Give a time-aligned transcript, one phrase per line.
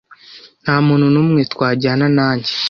[0.63, 2.51] Nta muntu numwe twajyana nanjye.